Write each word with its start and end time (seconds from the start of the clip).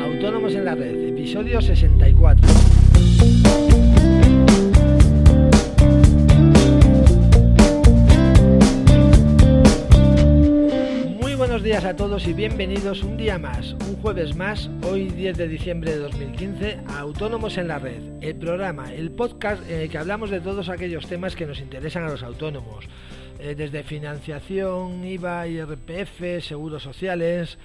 Autónomos 0.00 0.54
en 0.54 0.64
la 0.64 0.74
Red, 0.74 1.08
episodio 1.08 1.60
64. 1.60 2.48
Muy 11.20 11.34
buenos 11.34 11.62
días 11.62 11.84
a 11.84 11.94
todos 11.94 12.26
y 12.26 12.32
bienvenidos 12.32 13.02
un 13.02 13.18
día 13.18 13.38
más, 13.38 13.74
un 13.74 13.96
jueves 13.96 14.34
más, 14.34 14.70
hoy 14.82 15.08
10 15.08 15.36
de 15.36 15.48
diciembre 15.48 15.90
de 15.92 15.98
2015, 15.98 16.78
a 16.88 17.00
Autónomos 17.00 17.58
en 17.58 17.68
la 17.68 17.78
Red, 17.78 18.02
el 18.22 18.36
programa, 18.36 18.94
el 18.94 19.10
podcast 19.10 19.62
en 19.70 19.80
el 19.80 19.90
que 19.90 19.98
hablamos 19.98 20.30
de 20.30 20.40
todos 20.40 20.70
aquellos 20.70 21.06
temas 21.06 21.36
que 21.36 21.46
nos 21.46 21.60
interesan 21.60 22.04
a 22.04 22.10
los 22.10 22.22
autónomos, 22.22 22.86
eh, 23.38 23.54
desde 23.54 23.82
financiación, 23.82 25.04
IVA, 25.04 25.46
IRPF, 25.48 26.40
seguros 26.40 26.82
sociales, 26.82 27.58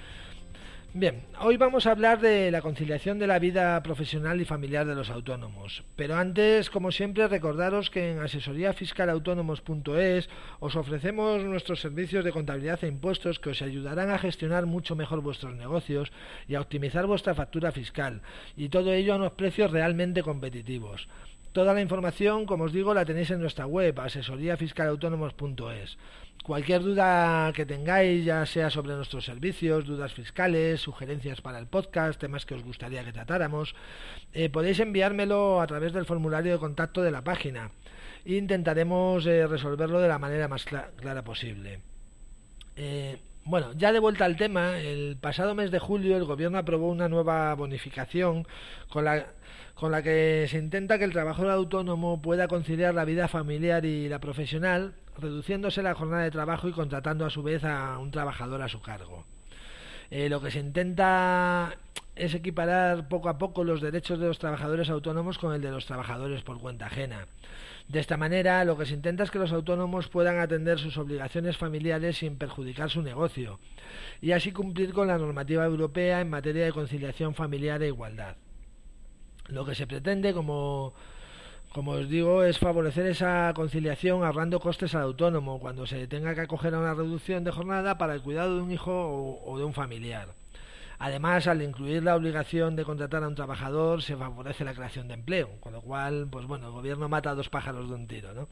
Bien, 0.94 1.22
hoy 1.40 1.56
vamos 1.56 1.86
a 1.86 1.92
hablar 1.92 2.20
de 2.20 2.50
la 2.50 2.60
conciliación 2.60 3.18
de 3.18 3.26
la 3.26 3.38
vida 3.38 3.82
profesional 3.82 4.42
y 4.42 4.44
familiar 4.44 4.86
de 4.86 4.94
los 4.94 5.08
autónomos. 5.08 5.84
Pero 5.96 6.16
antes, 6.16 6.68
como 6.68 6.92
siempre, 6.92 7.28
recordaros 7.28 7.88
que 7.88 8.10
en 8.10 8.18
asesoríafiscalautónomos.es 8.18 10.28
os 10.60 10.76
ofrecemos 10.76 11.42
nuestros 11.44 11.80
servicios 11.80 12.26
de 12.26 12.32
contabilidad 12.32 12.84
e 12.84 12.88
impuestos 12.88 13.38
que 13.38 13.48
os 13.48 13.62
ayudarán 13.62 14.10
a 14.10 14.18
gestionar 14.18 14.66
mucho 14.66 14.94
mejor 14.94 15.22
vuestros 15.22 15.54
negocios 15.54 16.12
y 16.46 16.56
a 16.56 16.60
optimizar 16.60 17.06
vuestra 17.06 17.34
factura 17.34 17.72
fiscal. 17.72 18.20
Y 18.54 18.68
todo 18.68 18.92
ello 18.92 19.14
a 19.14 19.16
unos 19.16 19.32
precios 19.32 19.70
realmente 19.70 20.22
competitivos. 20.22 21.08
Toda 21.52 21.74
la 21.74 21.80
información, 21.80 22.46
como 22.46 22.64
os 22.64 22.72
digo, 22.72 22.94
la 22.94 23.04
tenéis 23.04 23.30
en 23.30 23.40
nuestra 23.40 23.66
web, 23.66 23.98
asesoríafiscalautónomos.es. 24.00 25.98
Cualquier 26.42 26.82
duda 26.82 27.52
que 27.54 27.66
tengáis, 27.66 28.24
ya 28.24 28.44
sea 28.46 28.70
sobre 28.70 28.94
nuestros 28.94 29.24
servicios, 29.24 29.86
dudas 29.86 30.12
fiscales, 30.12 30.80
sugerencias 30.80 31.40
para 31.40 31.58
el 31.58 31.66
podcast, 31.66 32.18
temas 32.18 32.46
que 32.46 32.54
os 32.54 32.64
gustaría 32.64 33.04
que 33.04 33.12
tratáramos, 33.12 33.74
eh, 34.32 34.48
podéis 34.48 34.80
enviármelo 34.80 35.60
a 35.60 35.66
través 35.66 35.92
del 35.92 36.06
formulario 36.06 36.52
de 36.52 36.58
contacto 36.58 37.02
de 37.02 37.12
la 37.12 37.22
página 37.22 37.70
intentaremos 38.24 39.26
eh, 39.26 39.46
resolverlo 39.46 40.00
de 40.00 40.08
la 40.08 40.18
manera 40.18 40.48
más 40.48 40.64
clara 40.64 41.22
posible. 41.24 41.80
Eh, 42.76 43.18
bueno, 43.44 43.72
ya 43.74 43.92
de 43.92 43.98
vuelta 43.98 44.24
al 44.24 44.36
tema, 44.36 44.78
el 44.78 45.16
pasado 45.20 45.54
mes 45.54 45.70
de 45.70 45.78
julio 45.78 46.16
el 46.16 46.24
gobierno 46.24 46.58
aprobó 46.58 46.88
una 46.88 47.08
nueva 47.08 47.54
bonificación 47.54 48.46
con 48.88 49.04
la, 49.04 49.26
con 49.74 49.90
la 49.90 50.02
que 50.02 50.46
se 50.48 50.58
intenta 50.58 50.98
que 50.98 51.04
el 51.04 51.12
trabajador 51.12 51.50
autónomo 51.50 52.22
pueda 52.22 52.46
conciliar 52.48 52.94
la 52.94 53.04
vida 53.04 53.28
familiar 53.28 53.84
y 53.84 54.08
la 54.08 54.20
profesional 54.20 54.94
reduciéndose 55.18 55.82
la 55.82 55.94
jornada 55.94 56.22
de 56.22 56.30
trabajo 56.30 56.68
y 56.68 56.72
contratando 56.72 57.26
a 57.26 57.30
su 57.30 57.42
vez 57.42 57.64
a 57.64 57.98
un 57.98 58.10
trabajador 58.10 58.62
a 58.62 58.68
su 58.68 58.80
cargo. 58.80 59.24
Eh, 60.10 60.28
lo 60.28 60.40
que 60.40 60.50
se 60.50 60.60
intenta 60.60 61.76
es 62.14 62.34
equiparar 62.34 63.08
poco 63.08 63.28
a 63.28 63.38
poco 63.38 63.64
los 63.64 63.80
derechos 63.80 64.18
de 64.18 64.26
los 64.26 64.38
trabajadores 64.38 64.90
autónomos 64.90 65.38
con 65.38 65.54
el 65.54 65.62
de 65.62 65.70
los 65.70 65.86
trabajadores 65.86 66.42
por 66.42 66.60
cuenta 66.60 66.86
ajena. 66.86 67.26
De 67.88 68.00
esta 68.00 68.16
manera, 68.16 68.64
lo 68.64 68.78
que 68.78 68.86
se 68.86 68.94
intenta 68.94 69.24
es 69.24 69.30
que 69.30 69.38
los 69.38 69.52
autónomos 69.52 70.08
puedan 70.08 70.38
atender 70.38 70.78
sus 70.78 70.96
obligaciones 70.96 71.56
familiares 71.56 72.18
sin 72.18 72.36
perjudicar 72.36 72.90
su 72.90 73.02
negocio, 73.02 73.60
y 74.20 74.32
así 74.32 74.52
cumplir 74.52 74.92
con 74.92 75.08
la 75.08 75.18
normativa 75.18 75.64
europea 75.64 76.20
en 76.20 76.30
materia 76.30 76.64
de 76.64 76.72
conciliación 76.72 77.34
familiar 77.34 77.82
e 77.82 77.88
igualdad. 77.88 78.36
Lo 79.48 79.64
que 79.64 79.74
se 79.74 79.86
pretende, 79.86 80.32
como 80.32 80.94
como 81.72 81.92
os 81.92 82.06
digo, 82.06 82.44
es 82.44 82.58
favorecer 82.58 83.06
esa 83.06 83.50
conciliación 83.54 84.24
ahorrando 84.24 84.60
costes 84.60 84.94
al 84.94 85.02
autónomo 85.02 85.58
cuando 85.58 85.86
se 85.86 86.06
tenga 86.06 86.34
que 86.34 86.42
acoger 86.42 86.74
a 86.74 86.78
una 86.78 86.92
reducción 86.92 87.44
de 87.44 87.50
jornada 87.50 87.96
para 87.96 88.12
el 88.14 88.20
cuidado 88.20 88.56
de 88.56 88.62
un 88.62 88.70
hijo 88.70 89.40
o, 89.42 89.56
de 89.56 89.64
un 89.64 89.72
familiar. 89.72 90.28
Además, 91.04 91.48
al 91.48 91.60
incluir 91.62 92.04
la 92.04 92.14
obligación 92.14 92.76
de 92.76 92.84
contratar 92.84 93.24
a 93.24 93.26
un 93.26 93.34
trabajador, 93.34 94.02
se 94.02 94.16
favorece 94.16 94.64
la 94.64 94.72
creación 94.72 95.08
de 95.08 95.14
empleo, 95.14 95.50
con 95.58 95.72
lo 95.72 95.80
cual, 95.80 96.28
pues 96.30 96.46
bueno, 96.46 96.66
el 96.66 96.72
gobierno 96.72 97.08
mata 97.08 97.30
a 97.30 97.34
dos 97.34 97.48
pájaros 97.48 97.88
de 97.88 97.94
un 97.96 98.06
tiro, 98.06 98.32
¿no? 98.32 98.48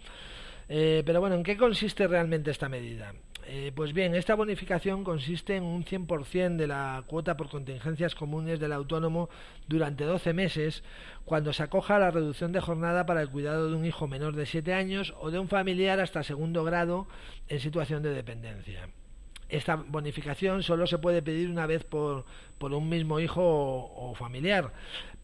Eh, 0.69 1.05
pero 1.07 1.21
bueno, 1.21 1.37
¿en 1.37 1.45
qué 1.45 1.57
consiste 1.57 2.09
realmente 2.09 2.51
esta 2.51 2.69
medida? 2.69 3.15
Eh, 3.47 3.71
pues 3.73 3.93
bien, 3.93 4.17
esta 4.17 4.35
bonificación 4.35 5.05
consiste 5.05 5.55
en 5.55 5.63
un 5.63 5.85
100% 5.85 6.57
de 6.57 6.67
la 6.67 7.05
cuota 7.07 7.37
por 7.37 7.49
contingencias 7.49 8.17
comunes 8.17 8.59
del 8.59 8.73
autónomo 8.73 9.31
durante 9.69 10.03
12 10.03 10.33
meses 10.33 10.83
cuando 11.25 11.53
se 11.53 11.63
acoja 11.63 11.97
a 11.97 12.01
la 12.01 12.11
reducción 12.11 12.51
de 12.51 12.61
jornada 12.61 13.07
para 13.07 13.23
el 13.23 13.31
cuidado 13.31 13.71
de 13.71 13.77
un 13.77 13.87
hijo 13.87 14.09
menor 14.09 14.35
de 14.35 14.47
7 14.47 14.75
años 14.75 15.15
o 15.21 15.31
de 15.31 15.39
un 15.39 15.47
familiar 15.47 16.01
hasta 16.01 16.25
segundo 16.25 16.65
grado 16.65 17.07
en 17.47 17.61
situación 17.61 18.03
de 18.03 18.13
dependencia. 18.13 18.89
Esta 19.51 19.75
bonificación 19.75 20.63
solo 20.63 20.87
se 20.87 20.99
puede 20.99 21.23
pedir 21.23 21.51
una 21.51 21.67
vez 21.67 21.85
por, 21.85 22.25
por 22.59 22.73
un 22.73 22.89
mismo 22.89 23.19
hijo 23.19 23.43
o, 23.43 24.15
familiar, 24.15 24.73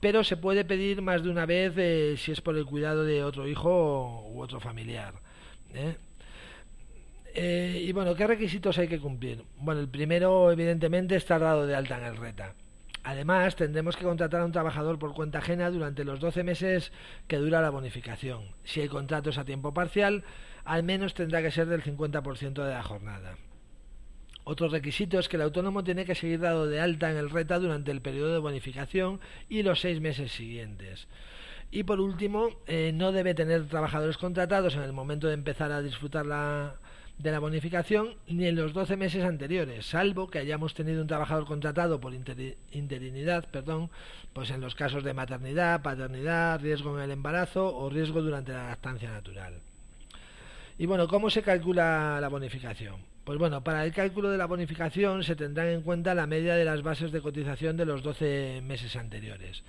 pero 0.01 0.25
se 0.25 0.37
puede 0.37 0.65
pedir 0.65 1.01
más 1.01 1.23
de 1.23 1.31
una 1.31 1.47
vez 1.47 1.75
eh, 1.77 2.17
si 2.19 2.33
es 2.33 2.41
por 2.41 2.57
el 2.57 2.67
cuidado 2.67 3.05
de 3.05 3.23
otro 3.23 3.47
hijo 3.47 4.27
u 4.29 4.43
otro 4.43 4.59
familiar. 4.59 5.15
¿eh? 5.75 5.97
Eh, 7.35 7.85
y 7.87 7.93
bueno, 7.93 8.17
¿qué 8.17 8.27
requisitos 8.27 8.79
hay 8.79 8.89
que 8.89 8.99
cumplir? 8.99 9.45
Bueno, 9.59 9.81
el 9.81 9.89
primero, 9.89 10.51
evidentemente, 10.51 11.15
está 11.15 11.39
dado 11.39 11.67
de 11.67 11.77
alta 11.77 11.99
en 11.99 12.05
el 12.05 12.17
RETA. 12.17 12.55
Además, 13.05 13.55
tendremos 13.55 13.97
que 13.97 14.05
contratar 14.05 14.41
a 14.41 14.45
un 14.45 14.51
trabajador 14.51 14.99
por 14.99 15.15
cuenta 15.15 15.39
ajena 15.39 15.71
durante 15.71 16.03
los 16.03 16.19
12 16.19 16.43
meses 16.43 16.91
que 17.29 17.37
dura 17.37 17.63
la 17.63 17.71
bonificación. 17.71 18.47
Si 18.65 18.81
el 18.81 18.89
contrato 18.89 19.31
es 19.31 19.39
a 19.39 19.45
tiempo 19.45 19.73
parcial, 19.73 20.25
al 20.65 20.83
menos 20.83 21.15
tendrá 21.15 21.41
que 21.43 21.53
ser 21.53 21.69
del 21.69 21.85
50% 21.85 22.65
de 22.65 22.71
la 22.71 22.83
jornada. 22.83 23.37
Otro 24.49 24.69
requisito 24.69 25.19
es 25.19 25.29
que 25.29 25.35
el 25.35 25.43
autónomo 25.43 25.83
tiene 25.83 26.05
que 26.05 26.15
seguir 26.15 26.39
dado 26.39 26.69
de 26.69 26.79
alta 26.79 27.11
en 27.11 27.17
el 27.17 27.31
RETA 27.31 27.59
durante 27.59 27.91
el 27.91 28.01
periodo 28.01 28.33
de 28.33 28.39
bonificación 28.39 29.19
y 29.49 29.65
los 29.65 29.81
seis 29.81 30.01
meses 30.01 30.31
siguientes. 30.31 31.09
Y 31.73 31.83
por 31.83 31.99
último, 31.99 32.51
eh, 32.69 32.93
no 32.95 33.11
debe 33.11 33.35
tener 33.35 33.67
trabajadores 33.67 34.19
contratados 34.19 34.77
en 34.77 34.83
el 34.83 34.93
momento 34.93 35.27
de 35.27 35.35
empezar 35.35 35.73
a 35.73 35.83
disfrutar 35.83 36.27
de 37.19 37.33
la 37.33 37.41
bonificación 37.41 38.15
ni 38.29 38.47
en 38.47 38.55
los 38.55 38.73
12 38.73 38.97
meses 38.97 39.25
anteriores, 39.25 39.85
salvo 39.85 40.29
que 40.29 40.39
hayamos 40.39 40.75
tenido 40.75 41.03
un 41.03 41.09
trabajador 41.09 41.45
contratado 41.45 41.99
por 41.99 42.15
interinidad, 42.15 43.49
perdón, 43.51 43.91
pues 44.33 44.51
en 44.51 44.61
los 44.61 44.77
casos 44.77 45.03
de 45.03 45.13
maternidad, 45.13 45.83
paternidad, 45.83 46.61
riesgo 46.61 46.97
en 46.97 47.03
el 47.03 47.11
embarazo 47.11 47.77
o 47.77 47.91
riesgo 47.91 48.23
durante 48.23 48.53
la 48.53 48.69
lactancia 48.69 49.11
natural. 49.11 49.55
Y 50.79 50.87
bueno, 50.87 51.09
¿cómo 51.09 51.31
se 51.31 51.43
calcula 51.43 52.21
la 52.21 52.29
bonificación? 52.29 53.16
Pues 53.27 53.41
bueno, 53.41 53.65
para 53.65 53.85
el 53.85 53.93
cálculo 53.93 54.31
de 54.31 54.39
la 54.39 54.47
bonificación 54.47 55.25
se 55.25 55.35
tendrán 55.35 55.67
en 55.67 55.83
cuenta 55.83 56.15
la 56.15 56.29
media 56.29 56.55
de 56.55 56.65
las 56.65 56.83
bases 56.83 57.11
de 57.11 57.21
cotización 57.21 57.77
de 57.77 57.85
los 57.85 58.05
12 58.05 58.61
meses 58.63 58.95
anteriores. 58.95 59.65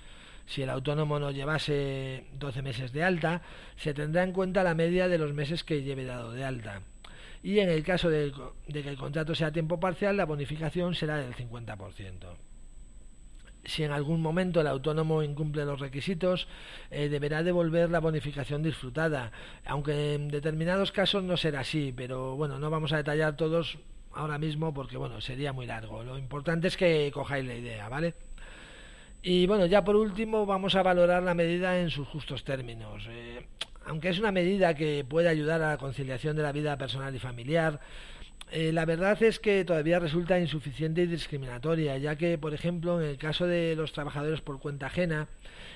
Si 0.46 0.62
el 0.62 0.70
autónomo 0.70 1.18
no 1.18 1.32
llevase 1.32 2.26
12 2.38 2.62
meses 2.62 2.92
de 2.92 3.02
alta, 3.02 3.42
se 3.76 3.94
tendrá 3.94 4.22
en 4.22 4.32
cuenta 4.32 4.62
la 4.62 4.74
media 4.74 5.08
de 5.08 5.18
los 5.18 5.34
meses 5.34 5.64
que 5.64 5.82
lleve 5.82 6.04
dado 6.04 6.30
de 6.30 6.44
alta 6.44 6.82
y 7.42 7.58
en 7.58 7.68
el 7.68 7.82
caso 7.82 8.08
de, 8.08 8.32
que 8.72 8.88
el 8.88 8.96
contrato 8.96 9.34
sea 9.34 9.48
a 9.48 9.52
tiempo 9.52 9.80
parcial, 9.80 10.16
la 10.16 10.24
bonificación 10.24 10.94
será 10.94 11.16
del 11.16 11.34
50%. 11.34 12.36
Si 13.68 13.84
en 13.84 13.92
algún 13.92 14.22
momento 14.22 14.62
el 14.62 14.66
autónomo 14.66 15.22
incumple 15.22 15.66
los 15.66 15.78
requisitos, 15.78 16.48
eh, 16.90 17.10
deberá 17.10 17.42
devolver 17.42 17.90
la 17.90 18.00
bonificación 18.00 18.62
disfrutada, 18.62 19.30
aunque 19.66 20.14
en 20.14 20.28
determinados 20.28 20.90
casos 20.90 21.22
no 21.22 21.36
será 21.36 21.60
así, 21.60 21.92
pero 21.94 22.34
bueno, 22.34 22.58
no 22.58 22.70
vamos 22.70 22.92
a 22.92 22.96
detallar 22.96 23.36
todos 23.36 23.76
ahora 24.14 24.38
mismo 24.38 24.72
porque 24.72 24.96
bueno, 24.96 25.20
sería 25.20 25.52
muy 25.52 25.66
largo. 25.66 26.02
Lo 26.02 26.16
importante 26.16 26.68
es 26.68 26.78
que 26.78 27.10
cojáis 27.12 27.44
la 27.44 27.54
idea, 27.54 27.90
¿vale? 27.90 28.14
Y 29.22 29.46
bueno, 29.46 29.66
ya 29.66 29.84
por 29.84 29.96
último 29.96 30.46
vamos 30.46 30.74
a 30.74 30.82
valorar 30.82 31.22
la 31.22 31.34
medida 31.34 31.78
en 31.78 31.90
sus 31.90 32.08
justos 32.08 32.44
términos. 32.44 33.04
Eh, 33.10 33.46
aunque 33.84 34.08
es 34.08 34.18
una 34.18 34.32
medida 34.32 34.74
que 34.74 35.04
puede 35.06 35.28
ayudar 35.28 35.60
a 35.60 35.70
la 35.70 35.78
conciliación 35.78 36.36
de 36.36 36.42
la 36.42 36.52
vida 36.52 36.76
personal 36.78 37.14
y 37.14 37.18
familiar, 37.18 37.80
eh, 38.50 38.72
la 38.72 38.84
verdad 38.86 39.22
es 39.22 39.38
que 39.38 39.64
todavía 39.64 39.98
resulta 39.98 40.40
insuficiente 40.40 41.02
y 41.02 41.06
discriminatoria, 41.06 41.98
ya 41.98 42.16
que, 42.16 42.38
por 42.38 42.54
ejemplo, 42.54 43.00
en 43.00 43.08
el 43.08 43.18
caso 43.18 43.46
de 43.46 43.74
los 43.76 43.92
trabajadores 43.92 44.40
por 44.40 44.58
cuenta 44.58 44.86
ajena, 44.86 45.28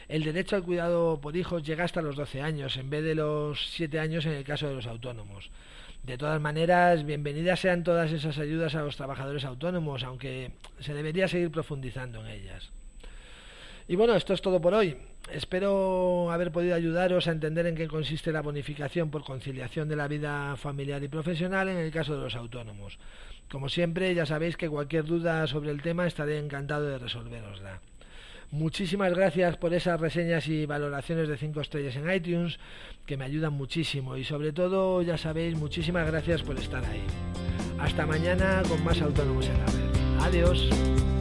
el 0.08 0.24
derecho 0.24 0.56
al 0.56 0.62
cuidado 0.62 1.20
por 1.20 1.36
hijos 1.36 1.62
llega 1.62 1.84
hasta 1.84 2.02
los 2.02 2.16
12 2.16 2.40
años, 2.40 2.76
en 2.76 2.90
vez 2.90 3.04
de 3.04 3.14
los 3.14 3.68
7 3.72 3.98
años 3.98 4.26
en 4.26 4.32
el 4.32 4.44
caso 4.44 4.68
de 4.68 4.74
los 4.74 4.86
autónomos. 4.86 5.50
De 6.02 6.18
todas 6.18 6.40
maneras, 6.40 7.04
bienvenidas 7.04 7.60
sean 7.60 7.84
todas 7.84 8.10
esas 8.10 8.38
ayudas 8.38 8.74
a 8.74 8.82
los 8.82 8.96
trabajadores 8.96 9.44
autónomos, 9.44 10.02
aunque 10.02 10.52
se 10.80 10.94
debería 10.94 11.28
seguir 11.28 11.50
profundizando 11.50 12.20
en 12.20 12.32
ellas. 12.32 12.72
Y 13.88 13.96
bueno, 13.96 14.14
esto 14.14 14.34
es 14.34 14.42
todo 14.42 14.60
por 14.60 14.74
hoy. 14.74 14.96
Espero 15.30 16.30
haber 16.30 16.50
podido 16.50 16.74
ayudaros 16.74 17.28
a 17.28 17.32
entender 17.32 17.66
en 17.66 17.74
qué 17.74 17.88
consiste 17.88 18.32
la 18.32 18.42
bonificación 18.42 19.10
por 19.10 19.24
conciliación 19.24 19.88
de 19.88 19.96
la 19.96 20.08
vida 20.08 20.56
familiar 20.56 21.02
y 21.02 21.08
profesional 21.08 21.68
en 21.68 21.78
el 21.78 21.90
caso 21.90 22.16
de 22.16 22.22
los 22.22 22.34
autónomos. 22.34 22.98
Como 23.50 23.68
siempre, 23.68 24.14
ya 24.14 24.26
sabéis 24.26 24.56
que 24.56 24.68
cualquier 24.68 25.04
duda 25.04 25.46
sobre 25.46 25.70
el 25.70 25.82
tema 25.82 26.06
estaré 26.06 26.38
encantado 26.38 26.86
de 26.86 26.98
resolverosla. 26.98 27.80
Muchísimas 28.50 29.14
gracias 29.14 29.56
por 29.56 29.72
esas 29.72 29.98
reseñas 29.98 30.46
y 30.46 30.66
valoraciones 30.66 31.26
de 31.28 31.38
5 31.38 31.60
estrellas 31.62 31.96
en 31.96 32.10
iTunes, 32.12 32.58
que 33.06 33.16
me 33.16 33.24
ayudan 33.24 33.54
muchísimo. 33.54 34.16
Y 34.16 34.24
sobre 34.24 34.52
todo, 34.52 35.00
ya 35.00 35.16
sabéis, 35.16 35.56
muchísimas 35.56 36.06
gracias 36.06 36.42
por 36.42 36.58
estar 36.58 36.84
ahí. 36.84 37.04
Hasta 37.78 38.06
mañana 38.06 38.62
con 38.68 38.84
más 38.84 39.00
autónomos 39.00 39.46
en 39.46 39.58
la 39.58 39.66
red. 39.66 40.20
Adiós. 40.20 41.11